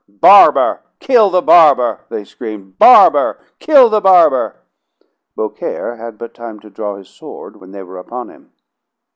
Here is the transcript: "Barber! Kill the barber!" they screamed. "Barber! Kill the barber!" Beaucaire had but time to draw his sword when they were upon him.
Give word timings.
"Barber! 0.09 0.81
Kill 0.99 1.29
the 1.29 1.43
barber!" 1.43 1.99
they 2.09 2.23
screamed. 2.25 2.79
"Barber! 2.79 3.37
Kill 3.59 3.87
the 3.87 4.01
barber!" 4.01 4.55
Beaucaire 5.35 5.95
had 5.97 6.17
but 6.17 6.33
time 6.33 6.59
to 6.61 6.71
draw 6.71 6.95
his 6.95 7.07
sword 7.07 7.57
when 7.61 7.69
they 7.69 7.83
were 7.83 7.99
upon 7.99 8.29
him. 8.29 8.51